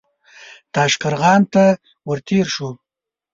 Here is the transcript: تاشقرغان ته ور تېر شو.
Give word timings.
تاشقرغان 0.73 1.41
ته 1.53 1.63
ور 2.07 2.19
تېر 2.27 2.45
شو. 2.55 2.69